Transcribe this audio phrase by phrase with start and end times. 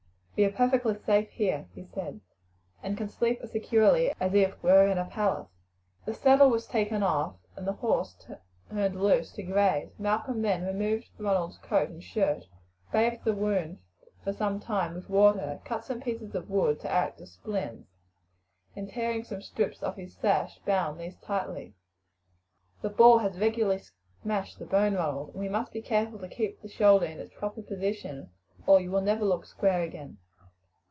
[0.37, 2.19] "We are perfectly safe here," he said,
[2.81, 5.49] "and can sleep as securely as if we were in a palace."
[6.05, 8.15] The saddle was taken off and the horse
[8.71, 9.91] turned loose to graze.
[9.99, 12.47] Malcolm then removed Ronald's coat and shirt,
[12.91, 13.81] bathed the wound
[14.23, 17.91] for some time with water, cut some pieces of wood to act as splints,
[18.75, 21.75] and tearing some strips off his sash bound these tightly.
[22.81, 23.83] "The ball has regularly
[24.23, 27.35] smashed the bone, Ronald, and we must be careful to keep the shoulder in its
[27.35, 28.31] proper position
[28.65, 30.17] or you will never look square again."